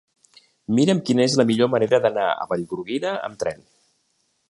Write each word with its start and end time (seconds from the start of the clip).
Mira'm 0.77 1.01
quina 1.09 1.27
és 1.27 1.35
la 1.41 1.45
millor 1.51 1.71
manera 1.75 2.01
d'anar 2.07 2.27
a 2.47 2.51
Vallgorguina 2.55 3.17
amb 3.29 3.43
tren. 3.45 3.67